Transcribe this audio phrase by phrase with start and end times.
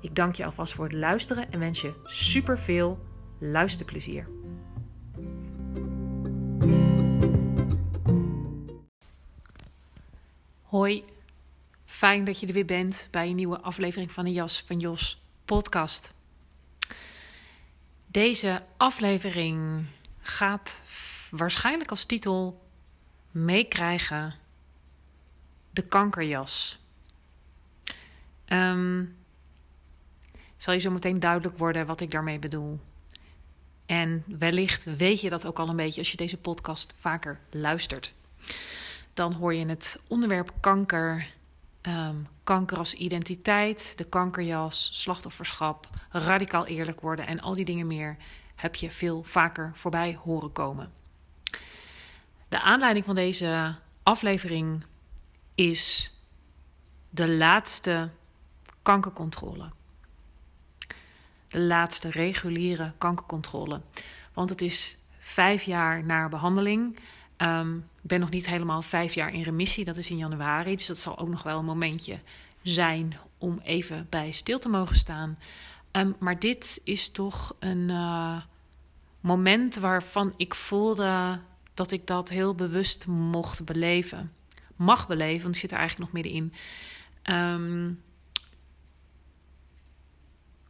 [0.00, 3.06] Ik dank je alvast voor het luisteren en wens je super veel
[3.38, 4.28] luisterplezier.
[10.62, 11.04] Hoi,
[11.84, 15.22] fijn dat je er weer bent bij een nieuwe aflevering van de Jas van Jos
[15.44, 16.14] podcast.
[18.10, 19.84] Deze aflevering
[20.20, 20.80] gaat
[21.30, 22.68] waarschijnlijk als titel
[23.30, 24.34] meekrijgen
[25.70, 26.78] de kankerjas.
[28.46, 29.16] Um,
[30.56, 32.80] zal je zo meteen duidelijk worden wat ik daarmee bedoel.
[33.86, 38.14] En wellicht weet je dat ook al een beetje als je deze podcast vaker luistert.
[39.14, 41.28] Dan hoor je het onderwerp kanker,
[41.82, 48.16] um, kanker als identiteit, de kankerjas, slachtofferschap, radicaal eerlijk worden en al die dingen meer
[48.54, 50.92] heb je veel vaker voorbij horen komen.
[52.48, 54.84] De aanleiding van deze aflevering
[55.54, 56.14] is
[57.10, 58.10] de laatste
[58.82, 59.70] kankercontrole
[61.48, 63.80] de laatste reguliere kankercontrole.
[64.32, 66.96] Want het is vijf jaar na behandeling.
[67.36, 70.76] Ik ben nog niet helemaal vijf jaar in remissie, dat is in januari.
[70.76, 72.18] Dus dat zal ook nog wel een momentje
[72.62, 75.38] zijn om even bij stil te mogen staan.
[75.92, 78.36] Um, maar dit is toch een uh,
[79.20, 81.38] moment waarvan ik voelde
[81.74, 84.32] dat ik dat heel bewust mocht beleven.
[84.76, 86.52] Mag beleven, want ik zit er eigenlijk nog middenin.
[87.22, 88.00] Um,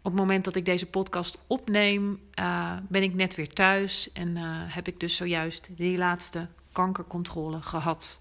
[0.07, 4.37] op het moment dat ik deze podcast opneem, uh, ben ik net weer thuis en
[4.37, 8.21] uh, heb ik dus zojuist die laatste kankercontrole gehad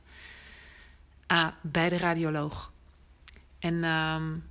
[1.31, 2.71] uh, bij de radioloog.
[3.59, 4.43] En um,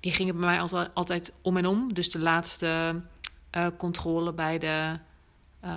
[0.00, 1.94] die gingen bij mij altijd, om en om.
[1.94, 3.00] Dus de laatste
[3.76, 4.98] controle bij de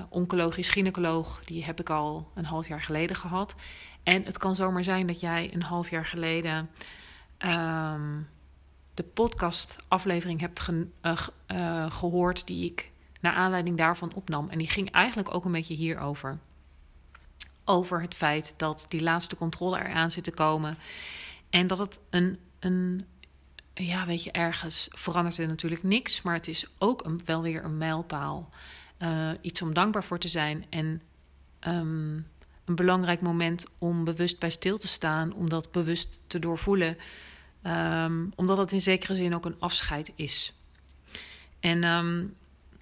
[0.09, 3.55] oncologisch gynaecoloog, die heb ik al een half jaar geleden gehad.
[4.03, 6.69] En het kan zomaar zijn dat jij een half jaar geleden.
[7.45, 8.27] Um,
[8.93, 10.87] de podcastaflevering hebt ge,
[11.47, 12.91] uh, gehoord die ik
[13.21, 14.49] naar aanleiding daarvan opnam.
[14.49, 16.39] En die ging eigenlijk ook een beetje hierover.
[17.65, 20.77] Over het feit dat die laatste controle eraan zit te komen.
[21.49, 23.05] En dat het een, een
[23.73, 26.21] ja, weet je, ergens verandert er natuurlijk niks.
[26.21, 28.49] Maar het is ook een, wel weer een mijlpaal.
[28.99, 30.65] Uh, iets om dankbaar voor te zijn.
[30.69, 31.01] En
[31.67, 32.27] um,
[32.65, 35.33] een belangrijk moment om bewust bij stil te staan.
[35.33, 36.97] Om dat bewust te doorvoelen.
[37.67, 40.53] Um, omdat het in zekere zin ook een afscheid is.
[41.59, 42.35] En um,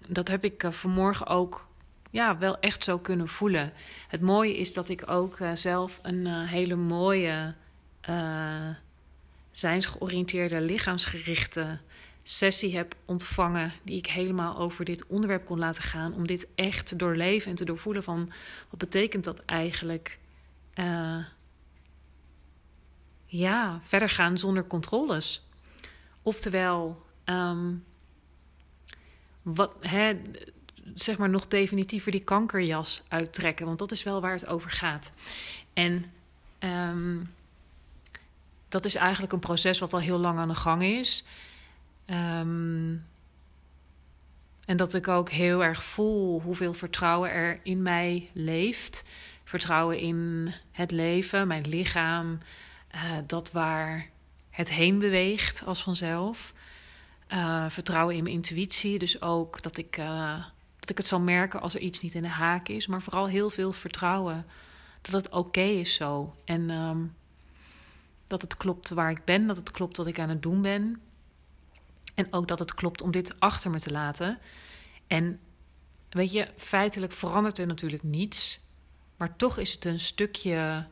[0.07, 1.67] dat heb ik uh, vanmorgen ook
[2.09, 3.73] ja, wel echt zo kunnen voelen.
[4.07, 7.53] Het mooie is dat ik ook uh, zelf een uh, hele mooie,
[9.51, 11.77] zijnsgeoriënteerde, lichaamsgerichte
[12.23, 13.73] sessie heb ontvangen.
[13.83, 16.13] Die ik helemaal over dit onderwerp kon laten gaan.
[16.13, 18.31] Om dit echt te doorleven en te doorvoelen van
[18.69, 20.17] wat betekent dat eigenlijk
[23.29, 25.47] ja, verder gaan zonder controles.
[26.21, 27.83] Oftewel, um,
[29.41, 30.21] wat, hè,
[30.95, 33.65] zeg maar nog definitiever die kankerjas uittrekken.
[33.65, 35.11] Want dat is wel waar het over gaat.
[35.73, 36.05] En
[36.59, 37.33] um,
[38.69, 41.23] dat is eigenlijk een proces wat al heel lang aan de gang is.
[42.09, 43.05] Um,
[44.65, 49.03] en dat ik ook heel erg voel hoeveel vertrouwen er in mij leeft.
[49.43, 52.39] Vertrouwen in het leven, mijn lichaam,
[52.95, 54.09] uh, dat waar
[54.49, 56.53] het heen beweegt als vanzelf.
[57.29, 58.99] Uh, vertrouwen in mijn intuïtie.
[58.99, 60.45] Dus ook dat ik, uh,
[60.79, 62.87] dat ik het zal merken als er iets niet in de haak is.
[62.87, 64.45] Maar vooral heel veel vertrouwen
[65.01, 66.35] dat het oké is zo.
[66.45, 67.15] En um,
[68.27, 69.47] dat het klopt waar ik ben.
[69.47, 71.01] Dat het klopt wat ik aan het doen ben.
[72.15, 74.39] En ook dat het klopt om dit achter me te laten.
[75.07, 75.39] En
[76.09, 78.59] weet je, feitelijk verandert er natuurlijk niets.
[79.17, 80.85] Maar toch is het een stukje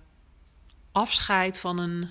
[0.97, 2.09] afscheid van een.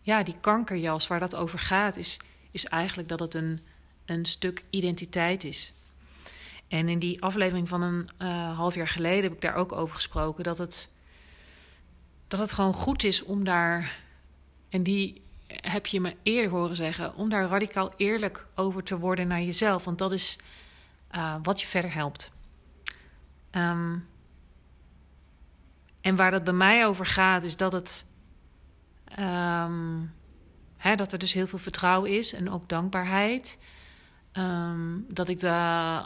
[0.00, 2.18] Ja, die kankerjas waar dat over gaat, is,
[2.50, 3.60] is eigenlijk dat het een,
[4.04, 5.72] een stuk identiteit is.
[6.68, 9.94] En in die aflevering van een uh, half jaar geleden heb ik daar ook over
[9.94, 10.88] gesproken dat het,
[12.28, 13.98] dat het gewoon goed is om daar,
[14.68, 19.28] en die heb je me eerder horen zeggen, om daar radicaal eerlijk over te worden
[19.28, 19.84] naar jezelf.
[19.84, 20.38] Want dat is
[21.12, 22.30] uh, wat je verder helpt.
[23.50, 24.06] Um,
[26.04, 28.04] en waar dat bij mij over gaat, is dat het.
[29.18, 30.12] Um,
[30.76, 33.58] hè, dat er dus heel veel vertrouwen is en ook dankbaarheid.
[34.32, 35.50] Um, dat ik de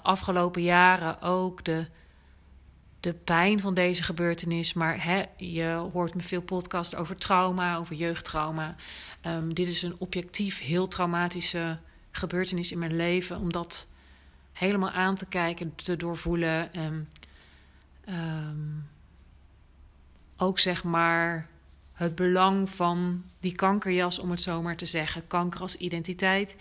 [0.02, 1.86] afgelopen jaren ook de,
[3.00, 4.72] de pijn van deze gebeurtenis.
[4.72, 8.74] Maar hè, je hoort me veel podcasts over trauma, over jeugdtrauma.
[9.26, 11.78] Um, dit is een objectief heel traumatische
[12.10, 13.38] gebeurtenis in mijn leven.
[13.38, 13.88] Om dat
[14.52, 16.72] helemaal aan te kijken, te doorvoelen.
[16.72, 17.08] En,
[20.38, 21.48] ook zeg maar
[21.92, 25.26] het belang van die kankerjas, om het zo maar te zeggen.
[25.26, 26.56] Kanker als identiteit.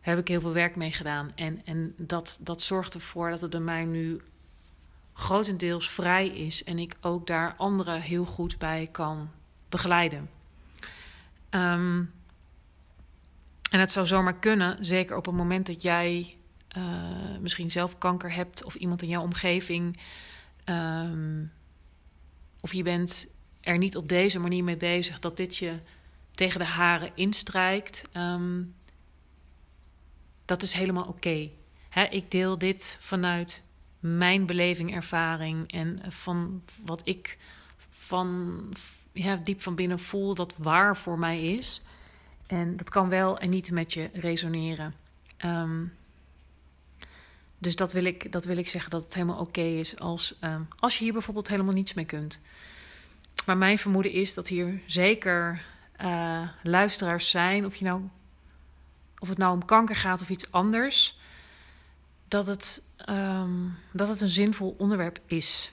[0.00, 1.32] Heb ik heel veel werk mee gedaan.
[1.34, 4.20] En, en dat, dat zorgt ervoor dat het bij mij nu
[5.12, 6.64] grotendeels vrij is.
[6.64, 9.30] En ik ook daar anderen heel goed bij kan
[9.68, 10.30] begeleiden.
[11.50, 12.12] Um,
[13.70, 16.36] en het zou zomaar kunnen, zeker op het moment dat jij
[16.76, 19.98] uh, misschien zelf kanker hebt of iemand in jouw omgeving.
[20.64, 21.52] Um,
[22.62, 23.26] of je bent
[23.60, 25.78] er niet op deze manier mee bezig dat dit je
[26.34, 28.04] tegen de haren instrijkt.
[28.16, 28.74] Um,
[30.44, 31.50] dat is helemaal oké.
[32.10, 33.62] Ik deel dit vanuit
[34.00, 37.38] mijn beleving, ervaring en van wat ik
[37.90, 38.60] van
[39.12, 41.80] ja, diep van binnen voel dat waar voor mij is.
[42.46, 44.94] En dat kan wel en niet met je resoneren.
[45.44, 45.92] Um,
[47.62, 50.68] dus dat wil, ik, dat wil ik zeggen dat het helemaal oké is als, um,
[50.78, 52.40] als je hier bijvoorbeeld helemaal niets mee kunt.
[53.46, 55.64] Maar mijn vermoeden is dat hier zeker
[56.00, 58.02] uh, luisteraars zijn, of, je nou,
[59.18, 61.18] of het nou om kanker gaat of iets anders,
[62.28, 65.72] dat het, um, dat het een zinvol onderwerp is.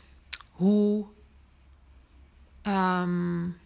[0.51, 1.06] Hoe
[2.63, 3.57] um,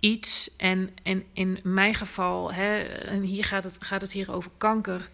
[0.00, 4.50] iets, en, en in mijn geval, hè, en hier gaat het, gaat het hier over
[4.56, 5.10] kanker,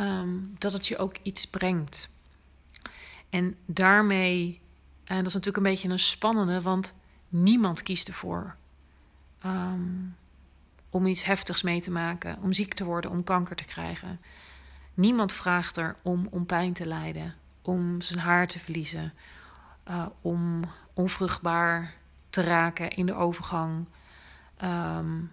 [0.00, 2.08] um, dat het je ook iets brengt.
[3.30, 4.60] En daarmee
[5.08, 6.92] en dat is natuurlijk een beetje een spannende, want
[7.28, 8.56] niemand kiest ervoor
[9.44, 10.16] um,
[10.90, 14.20] om iets heftigs mee te maken, om ziek te worden, om kanker te krijgen.
[14.94, 19.12] Niemand vraagt er om, om pijn te lijden, om zijn haar te verliezen,
[19.90, 20.64] uh, om
[20.94, 21.94] onvruchtbaar
[22.30, 23.86] te raken in de overgang,
[24.64, 25.32] um,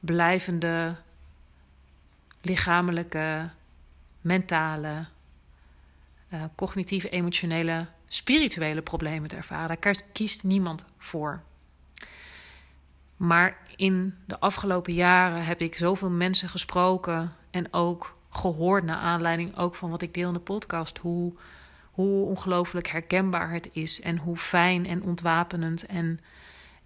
[0.00, 0.96] blijvende
[2.40, 3.50] lichamelijke,
[4.20, 5.06] mentale,
[6.32, 9.76] uh, cognitieve, emotionele spirituele problemen te ervaren.
[9.80, 11.42] Daar kiest niemand voor.
[13.16, 19.56] Maar in de afgelopen jaren heb ik zoveel mensen gesproken en ook gehoord naar aanleiding
[19.56, 20.98] ook van wat ik deel in de podcast.
[20.98, 21.32] Hoe,
[21.90, 26.20] hoe ongelooflijk herkenbaar het is en hoe fijn en ontwapenend en,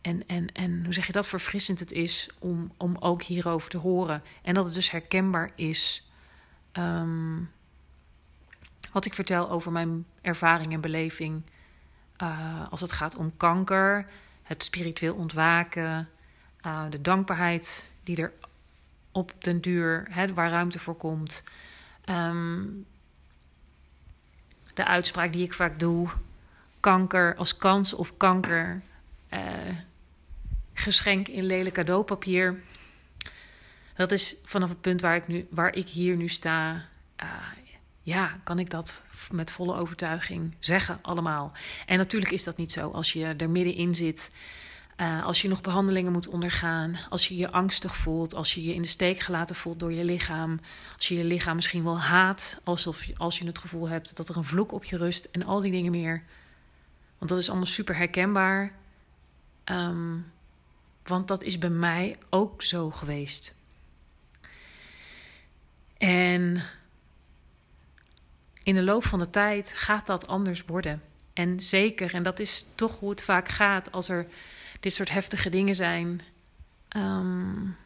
[0.00, 3.78] en, en, en hoe zeg je dat, verfrissend het is om, om ook hierover te
[3.78, 4.22] horen.
[4.42, 6.06] En dat het dus herkenbaar is.
[6.78, 7.50] Um,
[8.92, 11.42] wat ik vertel over mijn ervaring en beleving
[12.22, 14.06] uh, als het gaat om kanker,
[14.42, 16.08] het spiritueel ontwaken,
[16.66, 18.32] uh, de dankbaarheid die er
[19.10, 21.42] op den duur, hè, waar ruimte voor komt.
[22.04, 22.86] Um,
[24.74, 26.08] de uitspraak die ik vaak doe:
[26.80, 28.82] kanker als kans of kanker.
[29.30, 29.40] Uh,
[30.74, 32.62] geschenk in lelijk cadeaupapier.
[33.94, 36.88] Dat is vanaf het punt waar ik, nu, waar ik hier nu sta
[38.02, 41.52] ja, kan ik dat met volle overtuiging zeggen allemaal.
[41.86, 44.30] En natuurlijk is dat niet zo als je er middenin zit.
[44.96, 48.74] Uh, als je nog behandelingen moet ondergaan, als je je angstig voelt, als je je
[48.74, 50.60] in de steek gelaten voelt door je lichaam,
[50.96, 54.28] als je je lichaam misschien wel haat, alsof je, als je het gevoel hebt dat
[54.28, 56.22] er een vloek op je rust en al die dingen meer.
[57.18, 58.72] Want dat is allemaal super herkenbaar.
[59.64, 60.32] Um,
[61.02, 63.54] want dat is bij mij ook zo geweest.
[66.02, 66.62] En
[68.62, 71.02] in de loop van de tijd gaat dat anders worden.
[71.32, 74.26] En zeker, en dat is toch hoe het vaak gaat als er
[74.80, 76.20] dit soort heftige dingen zijn,
[76.96, 77.76] um,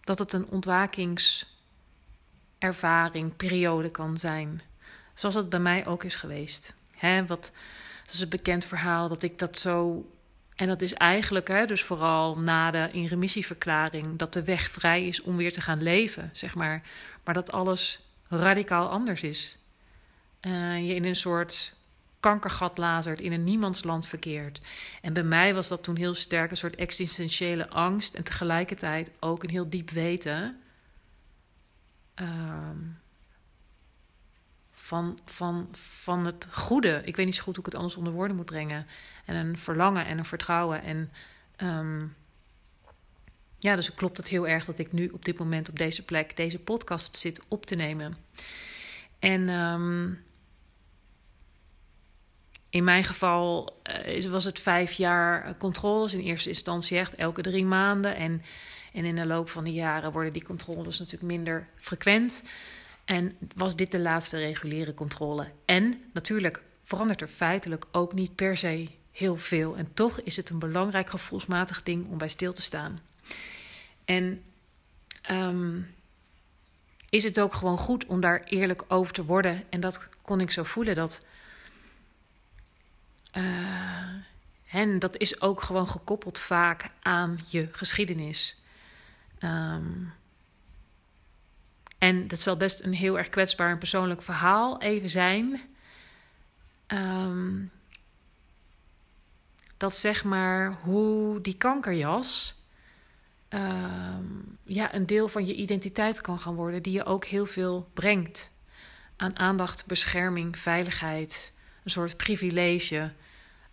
[0.00, 4.60] dat het een ontwakingservaring, periode kan zijn.
[5.14, 6.74] Zoals het bij mij ook is geweest.
[6.96, 7.52] Hè, wat,
[8.04, 10.06] dat is een bekend verhaal dat ik dat zo.
[10.54, 15.22] En dat is eigenlijk, hè, dus vooral na de inremisieverklaring, dat de weg vrij is
[15.22, 16.82] om weer te gaan leven, zeg maar.
[17.26, 19.58] Maar dat alles radicaal anders is
[20.40, 21.74] uh, je in een soort
[22.20, 24.60] kankergat lazert, in een niemandsland verkeert.
[25.02, 29.42] En bij mij was dat toen heel sterk een soort existentiële angst en tegelijkertijd ook
[29.42, 30.60] een heel diep weten
[32.14, 32.78] ehm,
[34.72, 37.02] van, van, van het goede.
[37.04, 38.86] Ik weet niet zo goed hoe ik het anders onder woorden moet brengen.
[39.24, 40.82] En een verlangen en een vertrouwen.
[40.82, 41.10] En
[41.56, 42.14] um,
[43.58, 46.36] ja, dus klopt het heel erg dat ik nu op dit moment op deze plek
[46.36, 48.16] deze podcast zit op te nemen.
[49.18, 50.24] En um,
[52.70, 56.14] in mijn geval uh, was het vijf jaar controles.
[56.14, 58.16] In eerste instantie echt elke drie maanden.
[58.16, 58.42] En,
[58.92, 62.42] en in de loop van de jaren worden die controles natuurlijk minder frequent.
[63.04, 65.50] En was dit de laatste reguliere controle.
[65.64, 69.76] En natuurlijk verandert er feitelijk ook niet per se heel veel.
[69.76, 73.00] En toch is het een belangrijk gevoelsmatig ding om bij stil te staan.
[74.06, 74.42] En
[75.30, 75.94] um,
[77.10, 79.64] is het ook gewoon goed om daar eerlijk over te worden.
[79.70, 80.94] En dat kon ik zo voelen.
[80.94, 81.26] Dat,
[83.32, 84.14] uh,
[84.70, 88.56] en dat is ook gewoon gekoppeld vaak aan je geschiedenis.
[89.40, 90.12] Um,
[91.98, 95.60] en dat zal best een heel erg kwetsbaar en persoonlijk verhaal even zijn.
[96.86, 97.70] Um,
[99.76, 102.55] dat zeg maar hoe die kankerjas
[103.48, 107.88] um, ja, een deel van je identiteit kan gaan worden, die je ook heel veel
[107.94, 108.50] brengt
[109.16, 111.52] aan aandacht, bescherming, veiligheid,
[111.84, 113.12] een soort privilege,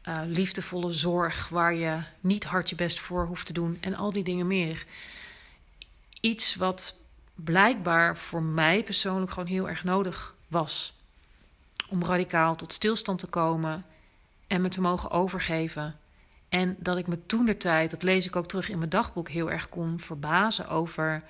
[0.08, 4.12] uh, liefdevolle zorg waar je niet hard je best voor hoeft te doen en al
[4.12, 4.86] die dingen meer.
[6.22, 6.96] Iets wat
[7.36, 10.94] blijkbaar voor mij persoonlijk gewoon heel erg nodig was.
[11.90, 13.86] Om radicaal tot stilstand te komen
[14.48, 16.00] en me te mogen overgeven.
[16.54, 19.30] En dat ik me toen de tijd, dat lees ik ook terug in mijn dagboek,
[19.30, 21.24] heel erg kon verbazen over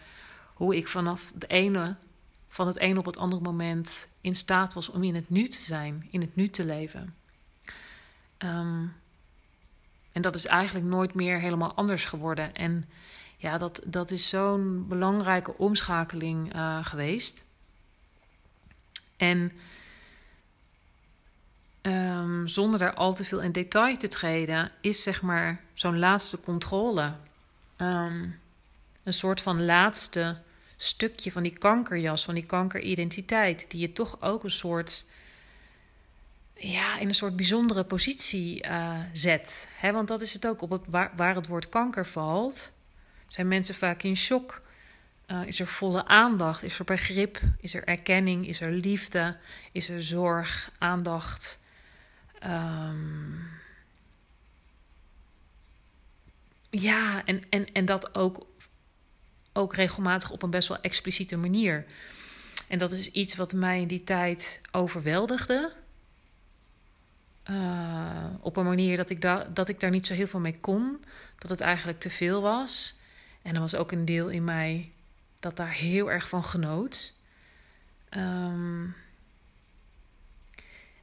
[0.53, 1.95] hoe ik vanaf het ene,
[2.47, 5.61] van het ene op het andere moment in staat was om in het nu te
[5.61, 7.15] zijn, in het nu te leven.
[8.37, 8.93] Um,
[10.11, 12.53] en dat is eigenlijk nooit meer helemaal anders geworden.
[12.53, 12.89] En
[13.37, 17.45] ja, dat, dat is zo'n belangrijke omschakeling uh, geweest.
[19.17, 19.51] En
[21.83, 26.41] um, zonder daar al te veel in detail te treden, is zeg maar zo'n laatste
[26.41, 27.13] controle.
[27.77, 28.39] Um,
[29.03, 30.37] een soort van laatste
[30.77, 35.05] stukje van die kankerjas, van die kankeridentiteit, die je toch ook een soort.
[36.55, 39.67] Ja, in een soort bijzondere positie uh, zet.
[39.81, 42.71] Want dat is het ook op het, waar, waar het woord kanker valt
[43.33, 44.61] zijn mensen vaak in shock.
[45.27, 46.63] Uh, is er volle aandacht?
[46.63, 47.41] Is er begrip?
[47.59, 48.47] Is er erkenning?
[48.47, 49.37] Is er liefde?
[49.71, 51.59] Is er zorg, aandacht?
[52.45, 53.47] Um,
[56.69, 58.47] ja, en, en, en dat ook,
[59.53, 61.85] ook regelmatig op een best wel expliciete manier.
[62.67, 65.73] En dat is iets wat mij in die tijd overweldigde.
[67.49, 70.59] Uh, op een manier dat ik, da dat ik daar niet zo heel veel mee
[70.59, 71.03] kon.
[71.37, 72.95] Dat het eigenlijk te veel was.
[73.41, 74.91] En er was ook een deel in mij
[75.39, 77.13] dat daar heel erg van genoot.
[78.09, 78.95] Um,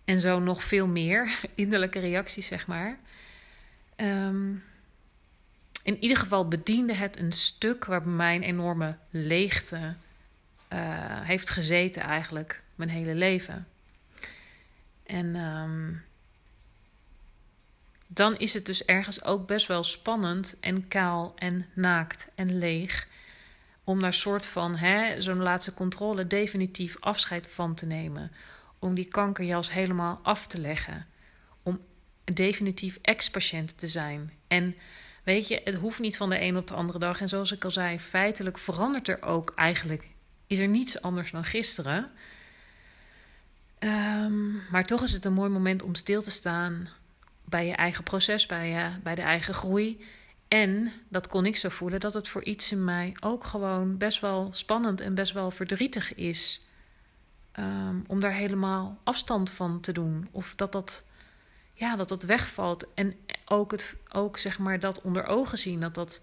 [0.04, 2.98] en zo nog veel meer innerlijke reacties, zeg maar.
[3.96, 4.62] Um,
[5.82, 11.50] in ieder geval bediende het een stuk waar bij mij een enorme leegte uh, heeft
[11.50, 13.66] gezeten, eigenlijk, mijn hele leven.
[15.02, 16.02] En um,
[18.06, 23.06] dan is het dus ergens ook best wel spannend en kaal en naakt en leeg.
[23.84, 24.78] Om daar soort van
[25.18, 28.32] zo'n laatste controle definitief afscheid van te nemen.
[28.80, 31.06] Om die kankerjas helemaal af te leggen.
[31.62, 31.80] Om
[32.24, 34.32] definitief ex-patiënt te zijn.
[34.48, 34.74] En
[35.24, 37.20] weet je, het hoeft niet van de een op de andere dag.
[37.20, 40.08] En zoals ik al zei, feitelijk verandert er ook eigenlijk.
[40.46, 42.10] Is er niets anders dan gisteren.
[43.78, 46.88] Um, maar toch is het een mooi moment om stil te staan
[47.44, 50.04] bij je eigen proces, bij, bij de eigen groei.
[50.48, 54.20] En dat kon ik zo voelen dat het voor iets in mij ook gewoon best
[54.20, 56.66] wel spannend en best wel verdrietig is.
[57.60, 60.28] Um, om daar helemaal afstand van te doen.
[60.30, 61.04] Of dat dat,
[61.72, 62.86] ja, dat dat wegvalt.
[62.94, 63.14] En
[63.44, 65.80] ook, het, ook zeg maar dat onder ogen zien.
[65.80, 66.22] Dat dat,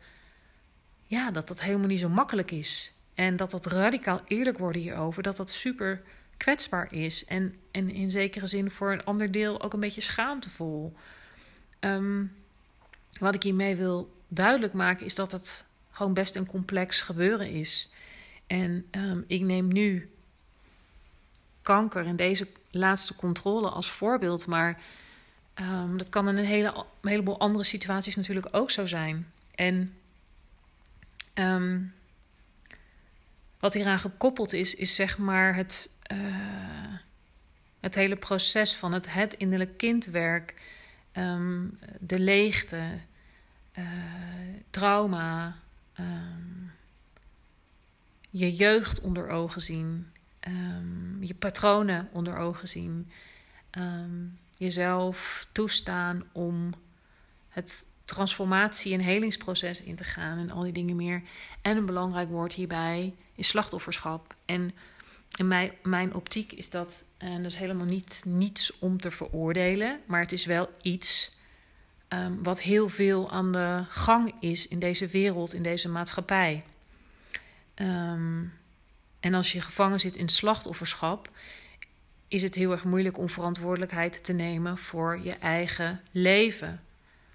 [1.06, 2.94] ja, dat dat helemaal niet zo makkelijk is.
[3.14, 5.24] En dat dat radicaal eerlijk worden hierover.
[5.24, 6.02] Dat dat super
[6.38, 7.26] kwetsbaar is.
[7.26, 10.94] En, en in zekere zin voor een ander deel ook een beetje schaamtevol.
[11.80, 12.36] Um,
[13.20, 17.90] wat ik hiermee wil duidelijk maken is dat het gewoon best een complex gebeuren is.
[18.48, 20.10] En um, ik neem nu
[21.68, 24.80] kanker en deze laatste controle als voorbeeld, maar
[25.56, 29.32] um, dat kan in een, hele, heleboel andere situaties natuurlijk ook zo zijn.
[29.56, 29.94] En
[31.34, 31.94] um,
[33.60, 36.18] wat hieraan gekoppeld is, is zeg maar het, uh,
[37.80, 40.54] het hele proces van het, het innerlijk kindwerk
[41.14, 42.84] um, de leegte,
[43.78, 43.86] uh,
[44.70, 45.56] trauma,
[46.00, 46.72] um,
[48.30, 50.12] je jeugd onder ogen zien,
[50.52, 53.12] ehm, je patronen onder ogen zien,
[53.70, 54.26] ehm,
[54.58, 56.74] jezelf toestaan om
[57.50, 61.22] het transformatie- en helingsproces in te gaan en al die dingen meer.
[61.62, 64.36] En een belangrijk woord hierbij is slachtofferschap.
[64.46, 64.72] En
[65.36, 70.00] in mijn, mijn optiek is dat, en dat is helemaal niet, niets om te veroordelen,
[70.06, 71.36] maar het is wel iets
[72.08, 76.64] Ehm, wat heel veel aan de gang is in deze wereld, in deze maatschappij.
[77.74, 78.44] Ehm,
[79.28, 81.30] en als je gevangen zit in slachtofferschap,
[82.28, 86.82] is het heel erg moeilijk om verantwoordelijkheid te nemen voor je eigen leven,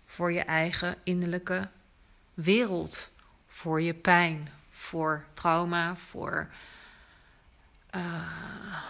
[0.06, 1.68] voor je eigen innerlijke
[2.34, 3.12] wereld,
[3.46, 6.48] voor je pijn, voor trauma, voor
[7.94, 8.82] uh,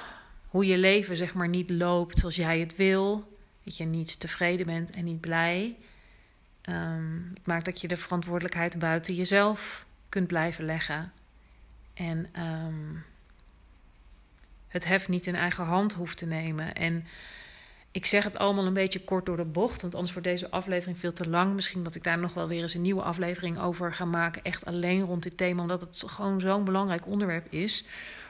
[0.49, 4.66] hoe je leven zeg maar niet loopt zoals jij het wil dat je niet tevreden
[4.66, 5.76] bent en niet blij.
[6.68, 11.12] Um, het maakt dat je de verantwoordelijkheid buiten jezelf kunt blijven leggen.
[11.94, 13.04] En um,
[14.68, 16.75] het hef niet in eigen hand hoeft te nemen.
[16.75, 17.04] En
[17.90, 20.99] ik zeg het allemaal een beetje kort door de bocht, want anders wordt deze aflevering
[20.99, 21.54] veel te lang.
[21.54, 24.42] Misschien dat ik daar nog wel weer eens een nieuwe aflevering over ga maken.
[24.42, 27.84] Echt alleen rond dit thema, omdat het gewoon zo'n belangrijk onderwerp is.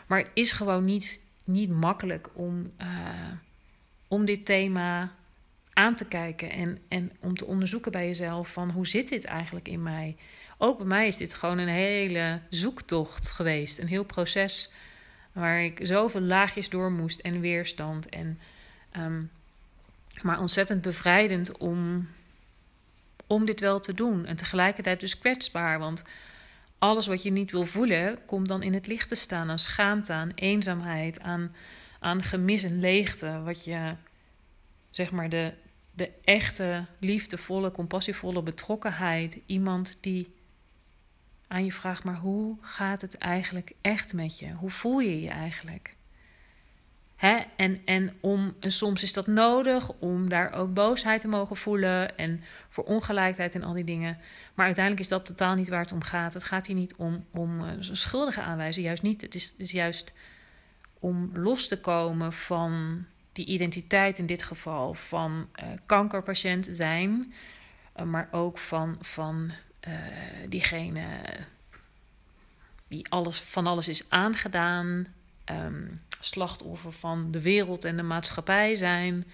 [0.06, 2.88] Maar het is gewoon niet, niet makkelijk om, uh,
[4.08, 5.12] om dit thema
[5.72, 9.68] aan te kijken en, en om te onderzoeken bij jezelf van hoe zit dit eigenlijk
[9.68, 10.16] in mij.
[10.64, 14.70] Ook bij mij is dit gewoon een hele zoektocht geweest, een heel proces
[15.32, 18.08] waar ik zoveel laagjes door moest en weerstand.
[18.08, 18.38] En,
[18.96, 19.30] um,
[20.22, 22.08] maar ontzettend bevrijdend om,
[23.26, 24.26] om dit wel te doen.
[24.26, 26.02] En tegelijkertijd dus kwetsbaar, want
[26.78, 30.12] alles wat je niet wil voelen, komt dan in het licht te staan aan schaamte,
[30.12, 31.54] aan eenzaamheid, aan,
[31.98, 33.40] aan gemis en leegte.
[33.44, 33.94] Wat je
[34.90, 35.52] zeg maar de,
[35.94, 39.38] de echte, liefdevolle, compassievolle betrokkenheid.
[39.46, 40.40] Iemand die
[41.52, 44.52] aan je vraagt, maar hoe gaat het eigenlijk echt met je?
[44.52, 45.96] Hoe voel je je eigenlijk?
[47.16, 47.42] Hè?
[47.56, 52.18] En, en, om, en soms is dat nodig om daar ook boosheid te mogen voelen
[52.18, 54.18] en voor ongelijkheid en al die dingen.
[54.54, 56.34] Maar uiteindelijk is dat totaal niet waar het om gaat.
[56.34, 59.20] Het gaat hier niet om, om uh, schuldige aanwijzen, juist niet.
[59.20, 60.12] Het is, juist
[60.98, 67.32] om los te komen van die identiteit in dit geval van uh, kankerpatiënt zijn,
[67.96, 69.52] uh, maar ook van, van
[69.88, 69.94] uh,
[70.48, 71.06] diegene
[72.88, 75.06] die alles, van alles is aangedaan,
[75.44, 79.26] um, slachtoffer van de wereld en de maatschappij zijn.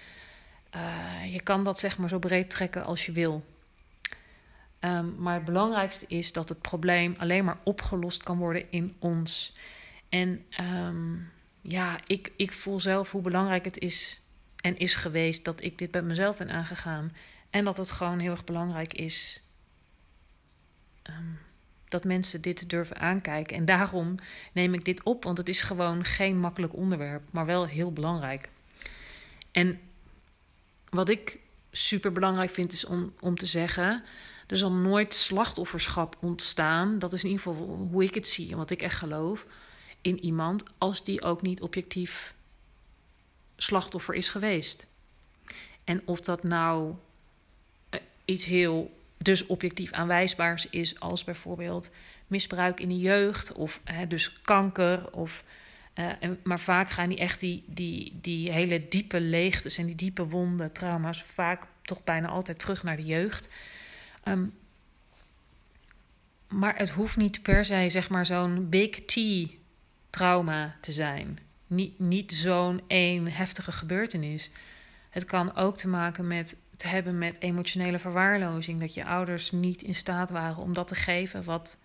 [1.31, 3.45] je kan dat zeg maar zo breed trekken als je wil.
[4.79, 9.53] Um, maar het belangrijkste is dat het probleem alleen maar opgelost kan worden in ons.
[10.09, 11.31] En um,
[11.61, 14.21] ja, ik, ik voel zelf hoe belangrijk het is
[14.55, 17.15] en is geweest dat ik dit bij mezelf ben aangegaan.
[17.49, 19.41] En dat het gewoon heel erg belangrijk is
[21.17, 21.39] um,
[21.87, 23.55] dat mensen dit durven aankijken.
[23.55, 24.15] En daarom
[24.53, 28.49] neem ik dit op, want het is gewoon geen makkelijk onderwerp, maar wel heel belangrijk.
[29.51, 29.79] En
[30.89, 31.37] wat ik
[31.71, 34.03] super belangrijk vind is om, om te zeggen.
[34.47, 36.99] Er zal nooit slachtofferschap ontstaan.
[36.99, 39.45] Dat is in ieder geval hoe ik het zie en wat ik echt geloof
[40.01, 42.33] in iemand als die ook niet objectief
[43.57, 44.87] slachtoffer is geweest.
[45.83, 46.93] En of dat nou
[47.89, 51.91] eh, iets heel dus objectief aanwijsbaars is als bijvoorbeeld
[52.27, 55.43] misbruik in de jeugd of hè, dus kanker of
[55.95, 60.27] uh, maar vaak gaan die echt die, die, die hele diepe leegtes en die diepe
[60.27, 63.49] wonden, trauma's, vaak toch bijna altijd terug naar de jeugd.
[64.23, 64.53] Um,
[66.47, 69.19] maar het hoeft niet per se, zeg maar, zo'n big T
[70.09, 71.39] trauma te zijn.
[71.67, 74.51] Niet, niet zo'n één heftige gebeurtenis.
[75.09, 78.79] Het kan ook te maken met te hebben met emotionele verwaarlozing.
[78.79, 81.77] Dat je ouders niet in staat waren om dat te geven wat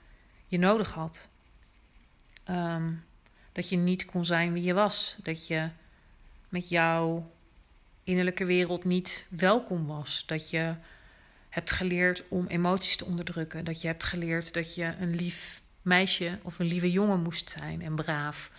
[0.46, 1.30] je nodig had.
[2.50, 3.04] Um,
[3.52, 5.16] dat je niet kon zijn wie je was.
[5.22, 5.68] Dat je
[6.48, 7.32] met jouw
[8.04, 10.22] innerlijke wereld niet welkom was.
[10.26, 10.74] Dat je
[11.48, 13.64] hebt geleerd om emoties te onderdrukken.
[13.64, 17.82] Dat je hebt geleerd dat je een lief meisje of een lieve jongen moest zijn
[17.82, 18.50] en braaf.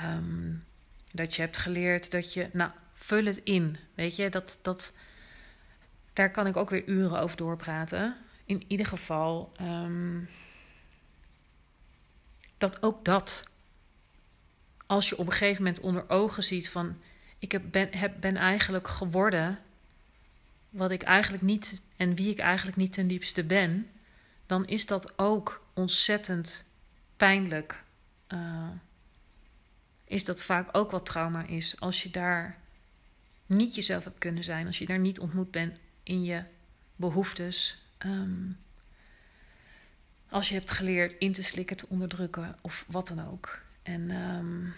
[0.00, 0.64] Um,
[1.12, 2.70] dat je hebt geleerd dat je, nou,
[3.02, 3.76] vul het in.
[3.94, 4.92] Weet je, dat, dat,
[6.12, 8.16] daar kan ik ook weer uren over doorpraten.
[8.44, 10.28] In ieder geval, um,
[12.58, 13.44] dat ook dat,
[14.86, 16.96] als je op een gegeven moment onder ogen ziet van,
[17.38, 19.58] ik heb, ben, heb, ben eigenlijk geworden
[20.70, 23.90] wat ik eigenlijk niet en wie ik eigenlijk niet ten diepste ben,
[24.46, 26.64] dan is dat ook ontzettend
[27.16, 27.82] pijnlijk.
[28.28, 28.68] Uh,
[30.04, 31.80] is dat vaak ook wat trauma is.
[31.80, 32.61] Als je daar
[33.56, 36.42] niet jezelf hebt kunnen zijn, als je daar niet ontmoet bent in je
[36.96, 37.86] behoeftes.
[37.98, 38.58] Um,
[40.28, 43.60] als je hebt geleerd in te slikken, te onderdrukken of wat dan ook.
[43.82, 44.70] En ehm,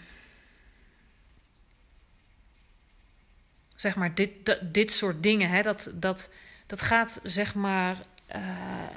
[3.75, 6.33] zeg maar, dit, dit soort dingen, hè, dat, dat,
[6.65, 7.97] dat gaat zeg maar
[8.35, 8.89] uh,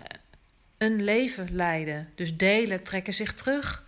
[0.79, 2.09] een leven leiden.
[2.15, 3.87] Dus delen trekken zich terug.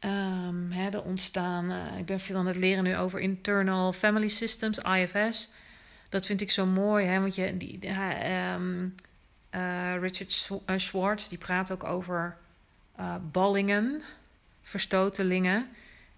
[0.00, 4.28] Um, hè, er ontstaan, uh, ik ben veel aan het leren nu over internal family
[4.28, 5.50] systems, IFS.
[6.08, 8.94] Dat vind ik zo mooi, hè, want je, die, um,
[9.50, 12.36] uh, Richard Schwartz die praat ook over
[13.32, 14.02] ballingen,
[14.62, 15.68] verstotelingen.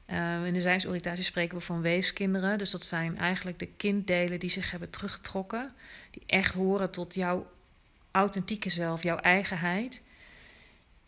[0.06, 2.58] Uh, in de zijnsoriëntatie spreken we van weeskinderen.
[2.58, 5.72] Dus dat zijn eigenlijk de kinddelen die zich hebben teruggetrokken.
[6.10, 7.50] Die echt horen tot jouw
[8.10, 10.02] authentieke zelf, jouw eigenheid.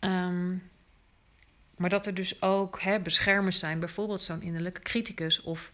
[0.01, 0.63] Um,
[1.83, 5.73] maar dat er dus ook hè, beschermers zijn, bijvoorbeeld zo'n innerlijke criticus of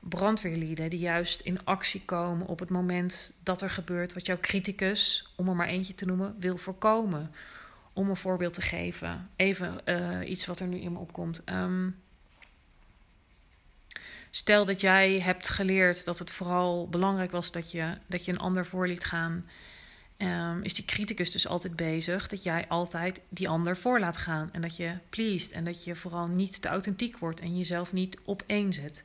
[0.00, 5.28] brandweerlieden die juist in actie komen op het moment dat er gebeurt wat jouw criticus,
[5.36, 7.32] om er maar eentje te noemen, wil voorkomen.
[7.92, 9.30] Om een voorbeeld te geven.
[9.36, 11.42] Even uh, iets wat er nu in me opkomt.
[11.48, 11.96] Um,
[14.30, 18.38] Stel dat jij hebt geleerd dat het vooral belangrijk was dat je, dat je een
[18.38, 19.46] ander voor liet gaan.
[20.18, 24.52] Um, is die criticus dus altijd bezig dat jij altijd die ander voor laat gaan.
[24.52, 28.18] En dat je pleased en dat je vooral niet te authentiek wordt en jezelf niet
[28.24, 29.04] opeenzet.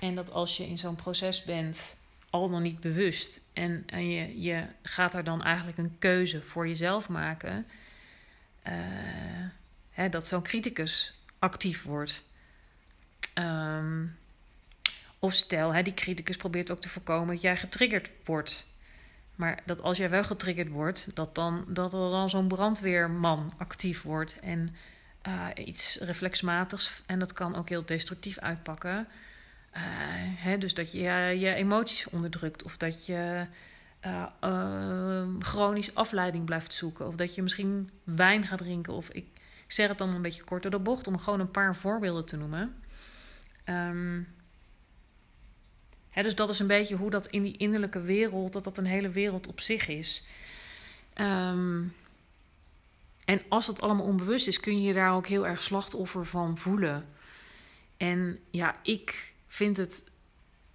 [0.00, 1.98] En dat als je in zo'n proces bent,
[2.30, 6.68] al dan niet bewust, en, en je, je gaat daar dan eigenlijk een keuze voor
[6.68, 7.66] jezelf maken,
[8.66, 8.72] uh,
[9.90, 12.24] hè, dat zo'n criticus actief wordt.
[13.34, 14.16] Um,
[15.18, 18.66] of stel, hè, die criticus probeert ook te voorkomen dat jij getriggerd wordt.
[19.34, 24.02] Maar dat als jij wel getriggerd wordt, dat, dan, dat er dan zo'n brandweerman actief
[24.02, 24.74] wordt en
[25.28, 27.02] uh, iets reflexmatigs.
[27.06, 28.96] En dat kan ook heel destructief uitpakken.
[28.96, 29.80] Uh,
[30.36, 31.00] hè, dus dat je
[31.38, 33.46] je emoties onderdrukt of dat je
[34.06, 37.06] uh, chronisch afleiding blijft zoeken.
[37.06, 38.92] Of dat je misschien wijn gaat drinken.
[38.92, 39.26] Of ik,
[39.66, 42.24] ik zeg het dan een beetje kort door de bocht om gewoon een paar voorbeelden
[42.24, 42.74] te noemen.
[43.64, 44.28] Um,
[46.22, 49.10] dus dat is een beetje hoe dat in die innerlijke wereld, dat dat een hele
[49.10, 50.24] wereld op zich is.
[51.12, 51.82] Ehm,
[53.24, 56.58] en als het allemaal onbewust is, kun je je daar ook heel erg slachtoffer van
[56.58, 57.06] voelen.
[57.96, 60.12] En ja, ik vind het.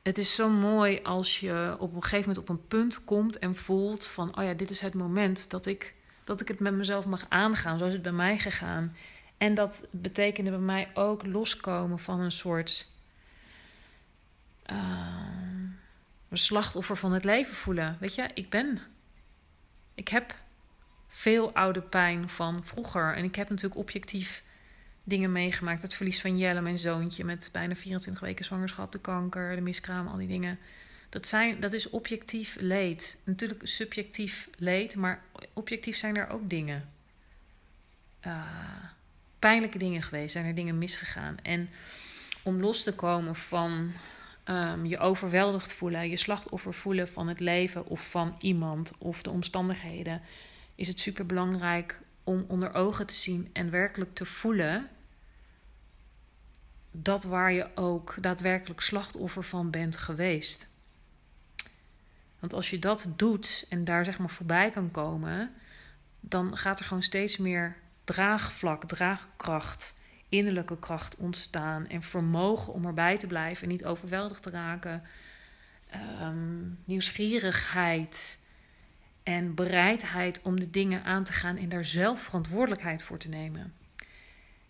[0.02, 3.56] Het is zo mooi als je op een gegeven moment op een punt komt en
[3.56, 7.06] voelt van: oh ja, dit is het moment dat ik, dat ik het met mezelf
[7.06, 7.80] mag aangaan.
[7.80, 8.96] Zo is het bij mij gegaan.
[9.38, 12.88] En dat betekende bij mij ook loskomen van een soort
[14.72, 15.29] uh,
[16.30, 17.98] een slachtoffer van het leven voelen.
[18.00, 18.82] Weet je, ik ben.
[19.94, 20.36] Ik heb
[21.08, 23.16] veel oude pijn van vroeger.
[23.16, 24.44] En ik heb natuurlijk objectief
[25.04, 25.82] dingen meegemaakt.
[25.82, 30.08] Het verlies van Jelle, mijn zoontje, met bijna 24 weken zwangerschap, de kanker, de miskraam,
[30.08, 30.60] al die dingen.
[31.10, 33.18] Dat, zijn, dat is objectief leed.
[33.24, 35.22] Natuurlijk subjectief leed, maar
[35.54, 36.90] objectief zijn er ook dingen.
[38.28, 38.44] Uh,
[39.40, 41.38] pijnlijke dingen geweest, zijn er dingen misgegaan.
[41.44, 41.70] En
[42.44, 43.92] om los te komen van
[44.50, 49.30] um, je overweldigd voelen, je slachtoffer voelen van het leven of van iemand of de
[49.30, 50.22] omstandigheden,
[50.76, 54.90] is het super belangrijk om onder ogen te zien en werkelijk te voelen
[56.92, 60.68] dat waar je ook daadwerkelijk slachtoffer van bent geweest.
[62.40, 65.52] Want als je dat doet en daar zeg maar voorbij kan komen,
[66.20, 69.94] dan gaat er gewoon steeds meer draagvlak, draagkracht
[70.30, 75.04] innerlijke kracht ontstaan en vermogen om erbij te blijven en niet overweldigd te raken.
[75.90, 78.40] Ehm, nieuwsgierigheid
[79.24, 83.74] en bereidheid om de dingen aan te gaan en daar zelf verantwoordelijkheid voor te nemen.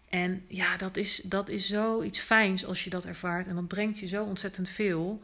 [0.10, 4.00] En ja, dat is, dat is zoiets fijns als je dat ervaart en dat brengt
[4.00, 5.22] je zo ontzettend veel.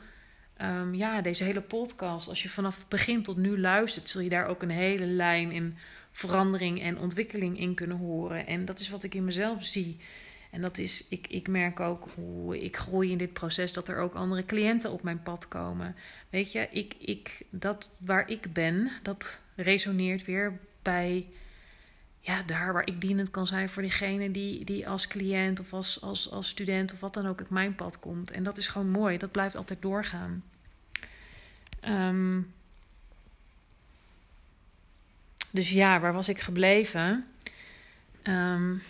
[0.61, 4.29] Um, ja, deze hele podcast, als je vanaf het begin tot nu luistert, zul je
[4.29, 5.77] daar ook een hele lijn in
[6.15, 8.47] verandering en ontwikkeling in kunnen horen.
[8.47, 9.97] En dat is wat ik in mezelf zie.
[10.51, 13.97] En dat is, ik, ik merk ook hoe ik groei in dit proces, dat er
[13.97, 15.95] ook andere cliënten op mijn pad komen.
[16.30, 21.28] Weet je, ik, ik, dat waar ik ben, dat resoneert weer bij
[22.19, 26.01] ja, daar waar ik dienend kan zijn voor diegene die, die als cliënt of als,
[26.01, 28.32] als, als student of wat dan ook op mijn pad komt.
[28.32, 30.43] En dat is gewoon mooi, dat blijft altijd doorgaan.
[31.88, 32.54] Um,
[35.55, 37.27] dus ja, waar was ik gebleven?
[38.23, 38.81] Um,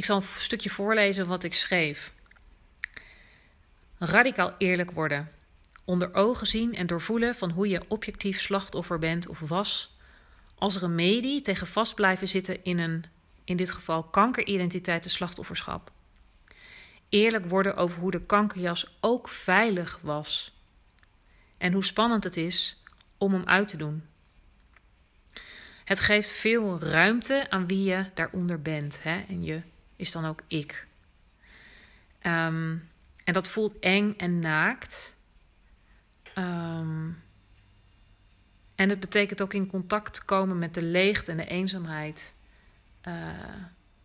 [0.00, 2.12] Ik zal een stukje voorlezen wat ik schreef.
[3.98, 5.30] Radicaal eerlijk worden.
[5.84, 9.96] Onder ogen zien en doorvoelen van hoe je objectief slachtoffer bent of was.
[10.54, 13.04] Als remedie tegen vast blijven zitten in een,
[13.44, 15.90] in dit geval, kankeridentiteit en slachtofferschap.
[17.08, 20.52] Eerlijk worden over hoe de kankerjas ook veilig was.
[21.58, 22.79] En hoe spannend het is
[23.20, 24.02] om hem uit te doen.
[25.84, 29.02] Het geeft veel ruimte aan wie je daaronder bent.
[29.02, 29.20] Hè?
[29.28, 29.62] En je
[29.96, 30.86] is dan ook ik.
[32.18, 32.76] Ehm,
[33.24, 35.16] en dat voelt eng en naakt.
[36.34, 37.10] Ehm,
[38.74, 42.34] en het betekent ook in contact komen met de leegte en de eenzaamheid.
[43.08, 43.14] Uh,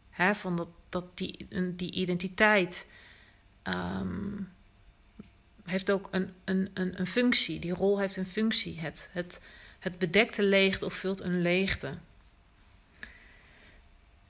[0.10, 2.88] hè, van dat, die, die identiteit
[3.64, 4.55] um,
[5.66, 7.60] heeft ook een, een, een, een functie.
[7.60, 8.80] Die rol heeft een functie.
[8.80, 9.42] Het, het,
[9.80, 11.94] het bedekt de leegte of vult een leegte.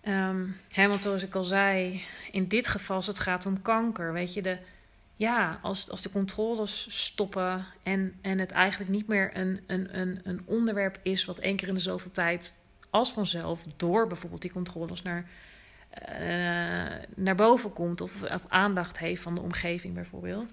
[0.07, 4.13] Um, hè, want zoals ik al zei, in dit geval als het gaat om kanker,
[4.13, 4.57] weet je, de,
[5.15, 10.19] ja, als, als de controles stoppen en, en het eigenlijk niet meer een, een, een,
[10.23, 12.55] een onderwerp is wat één keer in de zoveel tijd
[12.89, 15.25] als vanzelf door bijvoorbeeld die controles naar,
[16.19, 20.51] uh, naar boven komt of, of aandacht heeft van de omgeving bijvoorbeeld.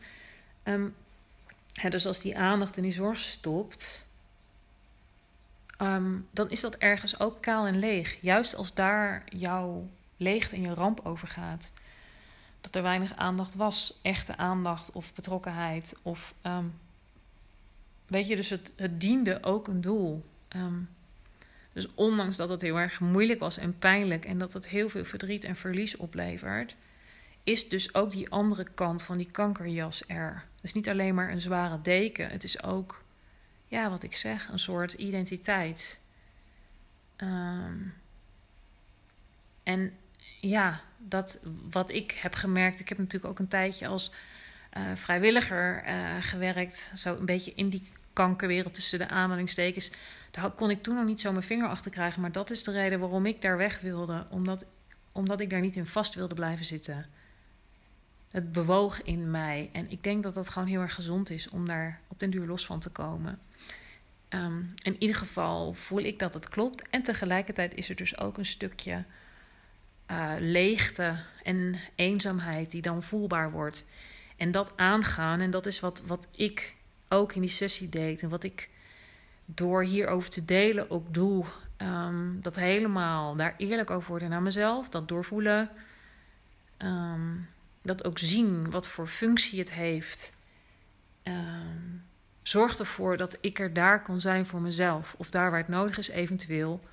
[0.62, 4.06] Hè, dus als die aandacht en die zorg stopt,
[5.78, 8.16] um, dan is dat ergens ook kaal en leeg.
[8.20, 11.72] Juist als daar jouw leegte en je ramp over gaat.
[12.60, 15.96] Dat er weinig aandacht was, echte aandacht of betrokkenheid.
[16.02, 16.74] Of, um,
[18.06, 20.24] weet je, dus het, het diende ook een doel.
[21.72, 25.04] Dus ondanks dat het heel erg moeilijk was en pijnlijk en dat het heel veel
[25.04, 26.76] verdriet en verlies oplevert,
[27.44, 30.44] is dus ook die andere kant van die kankerjas er.
[30.60, 33.02] Dus niet alleen maar een zware deken, het is ook
[33.68, 36.00] ja, wat ik zeg, een soort identiteit.
[37.16, 37.94] Um,
[39.62, 39.92] en
[40.40, 44.12] ja, dat wat ik heb gemerkt, ik heb natuurlijk ook een tijdje als
[44.76, 49.90] uh, vrijwilliger uh, gewerkt, zo een beetje in die kankerwereld tussen de aanhalingstekens.
[50.30, 52.72] Daar kon ik toen nog niet zo mijn vinger achter krijgen, maar dat is de
[52.72, 54.66] reden waarom ik daar weg wilde, omdat,
[55.12, 57.06] omdat ik daar niet in vast wilde blijven zitten.
[58.32, 61.66] Het bewoog in mij en ik denk dat dat gewoon heel erg gezond is om
[61.66, 63.38] daar op den duur los van te komen.
[64.28, 66.88] Um, in ieder geval voel ik dat het klopt.
[66.88, 69.04] En tegelijkertijd is er dus ook een stukje
[70.10, 73.84] uh, leegte en eenzaamheid die dan voelbaar wordt.
[74.36, 76.74] En dat aangaan, en dat is wat, wat ik
[77.08, 78.22] ook in die sessie deed.
[78.22, 78.68] En wat ik
[79.44, 81.44] door hierover te delen ook doe.
[81.78, 84.88] Um, dat helemaal daar eerlijk over worden naar mezelf.
[84.88, 85.70] Dat doorvoelen.
[86.78, 87.48] Um,
[87.82, 90.32] dat ook zien wat voor functie het heeft.
[91.22, 92.04] Um,
[92.42, 95.14] Zorg ervoor dat ik er daar kan zijn voor mezelf.
[95.18, 96.84] Of daar waar het nodig is, eventueel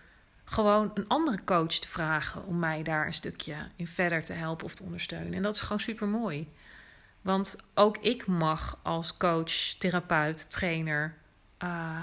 [0.44, 4.66] gewoon een andere coach te vragen om mij daar een stukje in verder te helpen
[4.66, 5.34] of te ondersteunen.
[5.34, 6.48] En dat is gewoon super mooi.
[7.22, 11.16] Want ook ik mag als coach, therapeut, trainer
[11.64, 12.00] uh,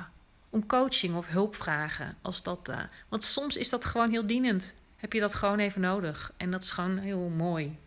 [0.51, 2.17] om coaching of hulp vragen.
[2.23, 4.75] Als dat, uh, want soms is dat gewoon heel dienend.
[4.97, 6.33] Heb je dat gewoon even nodig.
[6.37, 7.79] En dat is gewoon heel mooi.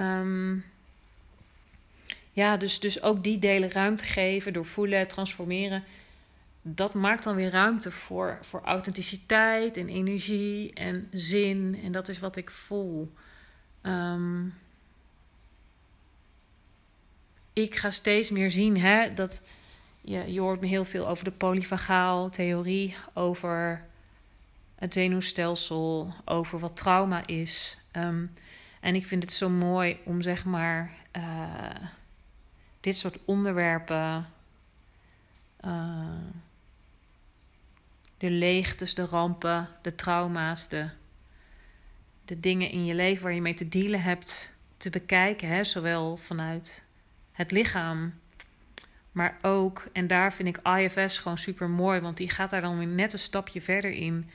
[0.00, 0.64] Um,
[2.32, 5.84] ja, dus, dus ook die delen ruimte geven door voelen, transformeren.
[6.62, 11.80] Dat maakt dan weer ruimte voor, voor authenticiteit en energie en zin.
[11.82, 13.12] En dat is wat ik voel.
[13.82, 14.54] Um,
[17.52, 19.42] ik ga steeds meer zien hè, dat
[20.00, 23.84] je, je hoort me heel veel over de polyvagaal theorie, over
[24.74, 27.78] het zenuwstelsel, over wat trauma is.
[27.92, 28.32] Um,
[28.80, 30.90] en ik vind het zo mooi om zeg maar.
[31.16, 31.74] Uh,
[32.80, 34.26] dit soort onderwerpen.
[35.64, 36.06] Uh,
[38.18, 40.88] de leegtes, de rampen, de trauma's, de,
[42.24, 45.48] de dingen in je leven waar je mee te dealen hebt, te bekijken.
[45.48, 45.64] Hè?
[45.64, 46.84] Zowel vanuit
[47.32, 48.14] het lichaam,
[49.12, 52.78] maar ook, en daar vind ik IFS gewoon super mooi, want die gaat daar dan
[52.78, 54.30] weer net een stapje verder in.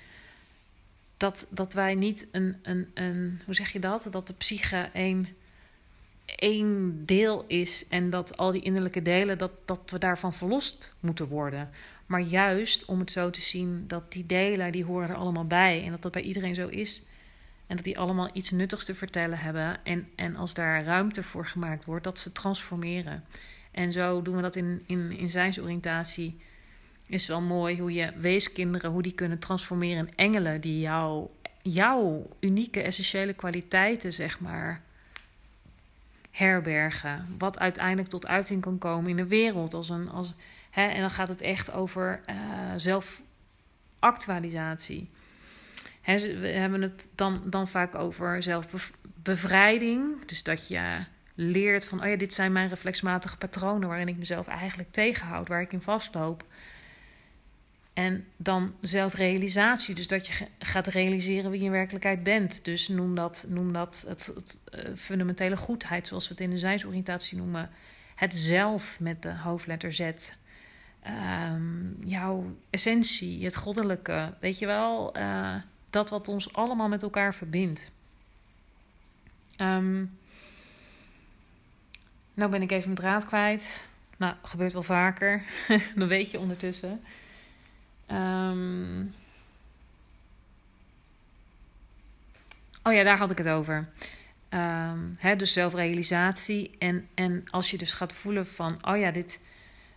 [1.18, 4.08] Dat, dat wij niet een, een, een, hoe zeg je dat?
[4.12, 5.28] Dat de psyche een
[6.26, 11.28] één deel is en dat al die innerlijke delen, dat, dat we daarvan verlost moeten
[11.28, 11.70] worden.
[12.06, 15.84] Maar juist om het zo te zien dat die delen, die horen er allemaal bij
[15.84, 17.04] en dat dat bij iedereen zo is.
[17.68, 19.86] En dat die allemaal iets nuttigs te vertellen hebben.
[19.86, 23.24] En, en als daar ruimte voor gemaakt wordt, dat ze transformeren.
[23.72, 26.38] En zo doen we dat in, in, in zijnsoriëntatie.
[27.08, 31.28] Is wel mooi hoe je weeskinderen, hoe die kunnen transformeren in engelen die jou,
[31.62, 34.82] jouw unieke, essentiële kwaliteiten, zeg maar,
[36.32, 37.36] herbergen.
[37.38, 39.74] Wat uiteindelijk tot uiting kan komen in de wereld.
[39.74, 40.36] Als een, als,
[40.70, 42.36] hè, en dan gaat het echt over uh,
[42.76, 45.10] zelfactualisatie.
[46.02, 50.26] Hè, we hebben het dan, dan vaak over zelfbevrijding.
[50.26, 54.48] Dus dat je leert van, oh ja, dit zijn mijn reflexmatige patronen waarin ik mezelf
[54.48, 56.46] eigenlijk tegenhoud, waar ik in vastloop.
[57.96, 62.66] En dan zelfrealisatie, dus dat je gaat realiseren wie je in werkelijkheid bent.
[62.66, 64.34] Dus noem dat, noem dat het,
[64.74, 67.70] uh, fundamentele goedheid, zoals we het in de zijnsoriëntatie noemen.
[68.16, 70.12] Het zelf met de hoofdletter Z.
[71.02, 74.34] ehm, jouw essentie, het goddelijke.
[74.40, 75.56] Weet je wel, eh,
[75.90, 77.92] dat wat ons allemaal met elkaar verbindt.
[79.58, 80.18] Um,
[82.34, 83.88] nou ben ik even mijn draad kwijt.
[84.18, 85.44] Nou, gebeurt wel vaker.
[85.96, 87.02] Dan weet je ondertussen.
[88.12, 89.14] Um,
[92.84, 93.90] oh ja, daar had ik het over.
[94.50, 96.76] Um, hè, dus zelfrealisatie.
[96.80, 99.42] En, en als je dus gaat voelen van, oh ja, dit,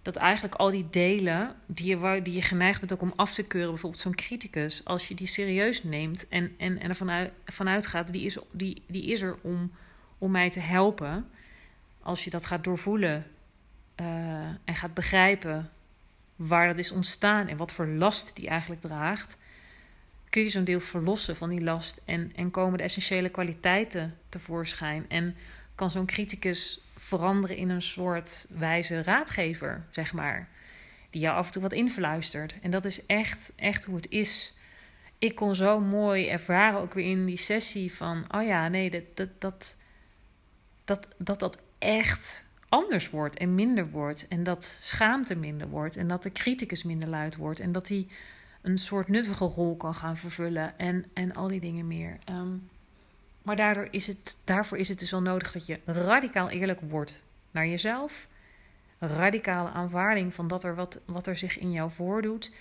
[0.03, 3.43] dat eigenlijk al die delen die je, die je geneigd bent ook om af te
[3.43, 7.87] keuren, bijvoorbeeld zo'n criticus, als je die serieus neemt en, en, en ervan uit, vanuit
[7.87, 9.73] gaat, die is, die, die is er om,
[10.19, 11.31] om mij te helpen.
[12.03, 13.27] Als je dat gaat doorvoelen
[14.01, 14.07] uh,
[14.65, 15.71] en gaat begrijpen
[16.39, 19.37] waar dat is ontstaan en wat voor last die eigenlijk draagt,
[20.31, 25.05] kun je zo'n deel verlossen van die last en, en komen de essentiële kwaliteiten tevoorschijn.
[25.09, 25.37] En
[25.75, 30.49] kan zo'n criticus veranderen in een soort wijze raadgever, zeg maar.
[31.11, 32.57] Die jou af en toe wat influistert.
[32.63, 34.55] En dat is echt, echt hoe het is.
[35.19, 39.03] Ik kon zo mooi ervaren, ook weer in die sessie, van: oh ja, nee, dat
[39.15, 39.77] dat, dat,
[40.85, 44.29] dat, dat, dat echt anders wordt en minder wordt.
[44.29, 45.97] En dat schaamte minder wordt.
[45.97, 47.61] En dat de criticus minder luid wordt.
[47.61, 48.07] En dat hij
[48.63, 50.79] een soort nuttige rol kan gaan vervullen.
[50.79, 52.19] En, en al die dingen meer.
[52.31, 52.69] Um,
[53.43, 57.23] maar daardoor is het, daarvoor is het dus wel nodig dat je radicaal eerlijk wordt
[57.51, 58.27] naar jezelf.
[58.99, 62.53] Radicale aanvaarding van dat er wat, wat er zich in jou voordoet.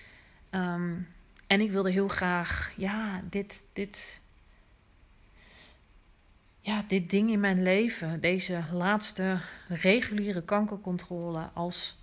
[0.52, 1.08] Um,
[1.48, 4.22] en ik wilde heel graag, ja, dit, dit,
[6.68, 11.98] ja, dit ding in mijn leven, deze laatste reguliere kankercontrole, als,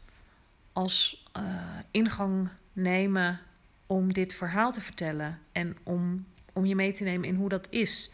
[0.73, 1.45] als uh,
[1.91, 3.41] ingang nemen
[3.87, 7.67] om dit verhaal te vertellen en om, om je mee te nemen in hoe dat
[7.71, 8.11] is.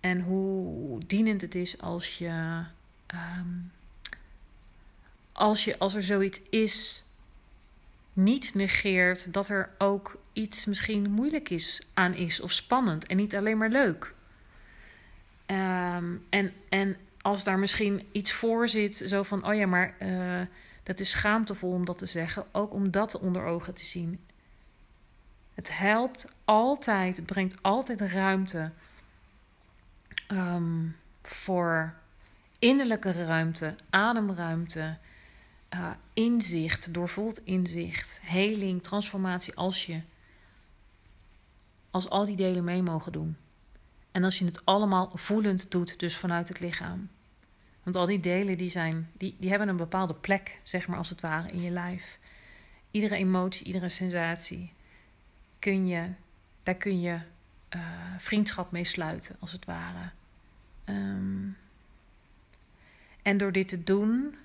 [0.00, 2.64] En hoe dienend het is als je,
[3.14, 3.72] um,
[5.32, 7.04] als je, als er zoiets is,
[8.12, 13.36] niet negeert dat er ook iets misschien moeilijk is aan is of spannend en niet
[13.36, 14.14] alleen maar leuk.
[15.52, 20.40] Um, en, en als daar misschien iets voor zit, zo van, oh ja, maar uh,
[20.82, 24.20] dat is schaamtevol om dat te zeggen, ook om dat onder ogen te zien.
[25.54, 28.70] Het helpt altijd, het brengt altijd ruimte
[30.28, 31.94] um, voor
[32.58, 34.96] innerlijke ruimte, ademruimte,
[35.74, 40.00] uh, inzicht, doorvoeld inzicht, heling, transformatie als je
[41.90, 43.36] als al die delen mee mogen doen.
[44.12, 47.08] En als je het allemaal voelend doet, dus vanuit het lichaam.
[47.82, 51.10] Want al die delen die zijn, die, die hebben een bepaalde plek, zeg maar als
[51.10, 52.18] het ware, in je lijf.
[52.90, 54.72] Iedere emotie, iedere sensatie
[55.58, 56.08] kun je,
[56.62, 57.18] daar kun je
[57.70, 57.80] uh,
[58.18, 60.10] vriendschap mee sluiten, als het ware.
[60.84, 61.56] Um,
[63.22, 64.36] en door dit te doen,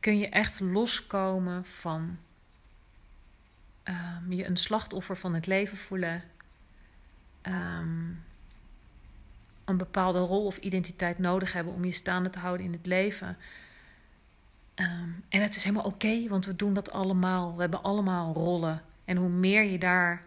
[0.00, 2.18] kun je echt loskomen van
[3.84, 6.22] um, je een slachtoffer van het leven voelen.
[7.46, 8.22] Um,
[9.64, 13.36] een bepaalde rol of identiteit nodig hebben om je staande te houden in het leven.
[14.74, 17.54] Um, en het is helemaal oké, want we doen dat allemaal.
[17.54, 18.82] We hebben allemaal rollen.
[19.04, 20.22] En hoe meer je daar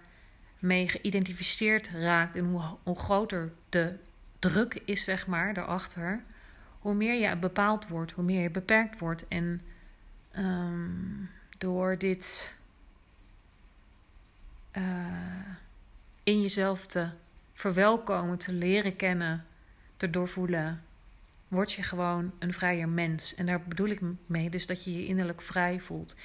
[0.60, 3.95] mee geïdentificeerd raakt en hoe, hoe groter de
[4.39, 6.23] druk is, zeg maar, daarachter,
[6.80, 9.28] hoe meer je bepaald wordt, hoe meer je beperkt wordt.
[9.28, 9.62] En
[10.38, 12.56] um, door dit
[14.78, 14.84] uh,
[16.26, 17.10] in jezelf te
[17.54, 19.46] verwelkomen, te leren kennen,
[19.98, 20.84] te doorvoelen,
[21.48, 23.36] word je gewoon een vrijer mens.
[23.36, 26.16] En daar bedoel ik mee dus dat je je innerlijk vrij voelt.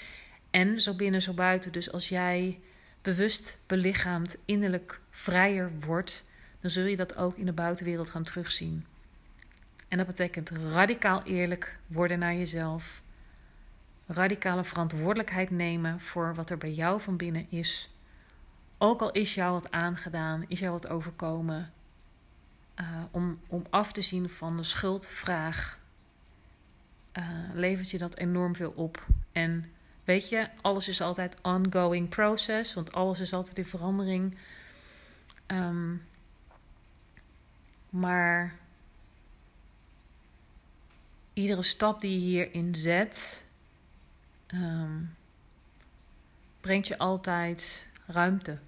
[0.51, 1.73] En zo binnen, zo buiten.
[1.73, 2.61] Dus als jij
[3.03, 6.25] bewust belichaamd innerlijk vrijer wordt,
[6.61, 8.87] dan zul je dat ook in de buitenwereld gaan terugzien.
[9.89, 13.03] En dat betekent radicaal eerlijk worden naar jezelf.
[14.07, 17.91] Radicale verantwoordelijkheid nemen voor wat er bij jou van binnen is.
[18.83, 21.73] Ook al is jou wat aangedaan, is jou wat overkomen.
[22.81, 25.78] Uh, om, om af te zien van de schuldvraag,
[27.18, 27.24] uh,
[27.55, 29.07] levert je dat enorm veel op.
[29.33, 29.70] En
[30.11, 34.37] Weet je, alles is altijd ongoing process, want alles is altijd in verandering.
[35.47, 36.03] Um,
[37.91, 38.55] maar
[41.33, 43.45] iedere stap die je hierin zet,
[44.55, 45.16] um,
[46.61, 48.59] brengt je altijd ruimte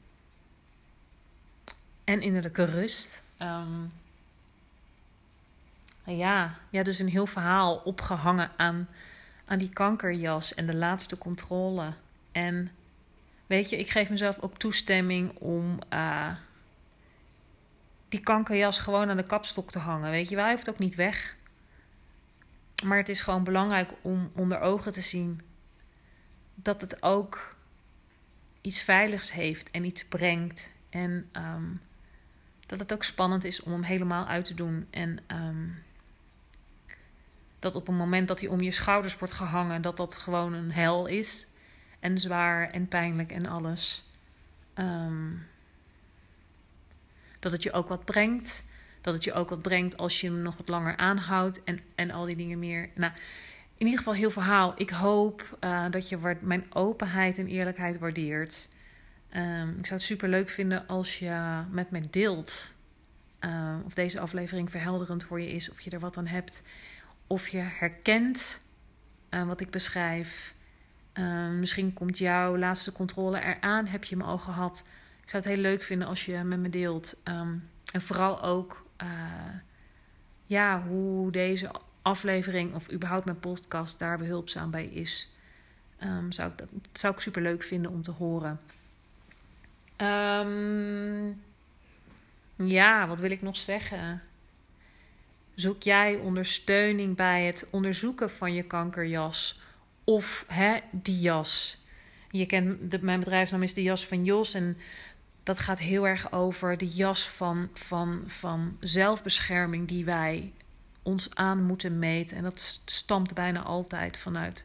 [2.05, 3.23] en innerlijke rust.
[3.39, 3.93] Um,
[6.05, 8.89] ja, ja, dus een heel verhaal opgehangen aan
[9.45, 11.93] aan die kankerjas en de laatste controle.
[12.33, 12.71] En
[13.47, 16.35] weet je, ik geef mezelf ook toestemming om uh,
[18.09, 20.11] die kankerjas gewoon aan de kapstok te hangen.
[20.11, 21.37] Weet je, wij hoeft ook niet weg.
[22.85, 25.41] maar het is gewoon belangrijk om onder ogen te zien
[26.55, 27.57] dat het ook
[28.61, 30.71] iets veiligs heeft en iets brengt.
[30.91, 31.71] En ehm,
[32.73, 34.87] dat het ook spannend is om hem helemaal uit te doen.
[34.91, 35.69] En ehm,
[37.59, 40.73] dat op een moment dat hij om je schouders wordt gehangen, dat dat gewoon een
[40.73, 41.47] hel is.
[42.01, 44.09] En zwaar en pijnlijk en alles.
[44.75, 45.31] Ehm,
[47.39, 48.65] dat het je ook wat brengt.
[49.01, 51.65] Dat het je ook wat brengt als je hem nog wat langer aanhoudt.
[51.65, 52.89] En, en al die dingen meer.
[52.95, 53.13] Nou,
[53.77, 54.73] in ieder geval heel verhaal.
[54.77, 58.69] Ik hoop uh, dat je mijn openheid en eerlijkheid waardeert.
[59.37, 62.75] Um, ik zou het super leuk vinden als je met me deelt.
[63.41, 65.71] Uh, of deze aflevering verhelderend voor je is.
[65.71, 66.63] Of je er wat aan hebt.
[67.27, 68.65] Of je herkent
[69.31, 70.55] uh, wat ik beschrijf.
[71.59, 73.87] misschien komt jouw laatste controle eraan.
[73.87, 74.85] Heb je hem al gehad?
[75.23, 77.17] Ik zou het heel leuk vinden als je met me deelt.
[77.93, 78.87] En vooral ook
[80.47, 81.71] ja, hoe deze
[82.03, 85.31] aflevering of überhaupt mijn podcast daar behulpzaam bij is.
[86.29, 88.61] Zou ik dat zou ik super leuk vinden om te horen.
[90.03, 91.43] Um,
[92.57, 94.23] ja, wat wil ik nog zeggen?
[95.55, 99.61] Zoek jij ondersteuning bij het onderzoeken van je kankerjas
[100.05, 101.79] of hè, die jas?
[102.31, 104.77] Je kent mijn bedrijfsnaam is de jas van Jos en
[105.43, 110.53] dat gaat heel erg over de jas van, van, van zelfbescherming die wij
[111.03, 112.37] ons aan moeten meten.
[112.37, 114.65] En dat stamt bijna altijd vanuit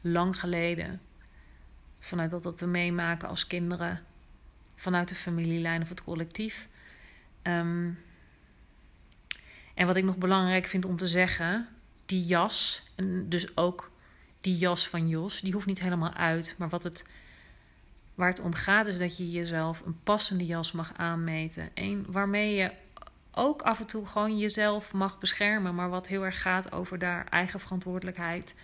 [0.00, 1.00] lang geleden.
[2.00, 4.02] Vanuit dat dat we meemaken als kinderen.
[4.78, 6.68] Vanuit de familielijn of het collectief.
[7.42, 7.90] Ehm,
[9.74, 11.68] en wat ik nog belangrijk vind om te zeggen,
[12.06, 13.90] die jas, en dus ook
[14.40, 16.54] die jas van Jos, die hoeft niet helemaal uit.
[16.58, 17.04] Maar wat het,
[18.14, 21.70] waar het om gaat, is dat je jezelf een passende jas mag aanmeten.
[21.74, 22.72] Een waarmee je
[23.32, 25.74] ook af en toe gewoon jezelf mag beschermen.
[25.74, 28.54] Maar wat heel erg gaat over daar eigen verantwoordelijkheid.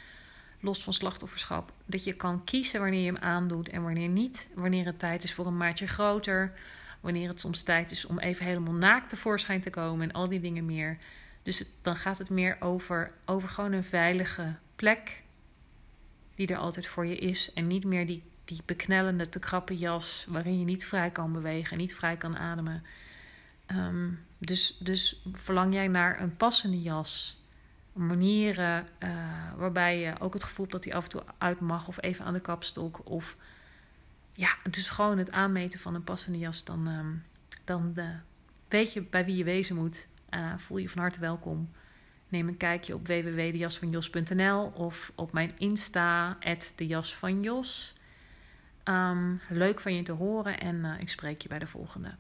[0.65, 1.73] Los van slachtofferschap.
[1.87, 4.49] Dat je kan kiezen wanneer je hem aandoet en wanneer niet.
[4.55, 6.53] Wanneer het tijd is voor een maatje groter.
[7.01, 10.09] Wanneer het soms tijd is om even helemaal naakt tevoorschijn te komen.
[10.09, 10.99] En al die dingen meer.
[11.43, 15.23] Dus dan gaat het meer over, over gewoon een veilige plek.
[16.35, 17.53] Die er altijd voor je is.
[17.53, 20.27] En niet meer die, die beknellende, te krappe jas.
[20.29, 21.77] Waarin je niet vrij kan bewegen.
[21.77, 22.83] Niet vrij kan ademen.
[23.67, 27.43] Um, dus, dus verlang jij naar een passende jas?
[27.95, 29.09] Manieren uh,
[29.57, 32.25] waarbij je ook het gevoel hebt dat hij af en toe uit mag of even
[32.25, 33.01] aan de kapstok.
[33.11, 33.37] Of
[34.33, 36.65] ja, dus gewoon het aanmeten van een passende jas.
[36.65, 37.25] Dan, um,
[37.65, 38.15] dan de,
[38.69, 40.09] weet je bij wie je wezen moet.
[40.31, 41.71] Uh, voel je van harte welkom.
[42.29, 46.39] Neem een kijkje op www.dejasvanjos.nl of op mijn Insta,
[46.75, 47.95] dejasvanjos.
[48.85, 52.15] Um, leuk van je te horen en ik spreek je bij de volgende.